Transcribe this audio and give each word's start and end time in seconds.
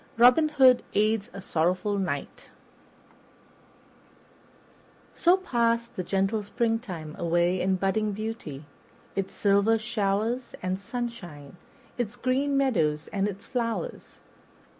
Robin 0.17 0.49
Hood 0.49 0.81
Aids 0.95 1.29
a 1.31 1.43
Sorrowful 1.43 1.99
Knight 1.99 2.49
SO 5.13 5.37
PASSED 5.37 5.95
the 5.95 6.03
gentle 6.03 6.41
springtime 6.41 7.13
away 7.19 7.61
in 7.61 7.75
budding 7.75 8.11
beauty; 8.11 8.65
its 9.15 9.35
silver 9.35 9.77
showers 9.77 10.55
and 10.63 10.79
sunshine, 10.79 11.55
its 11.99 12.15
green 12.15 12.57
meadows 12.57 13.09
and 13.13 13.27
its 13.27 13.45
flowers. 13.45 14.19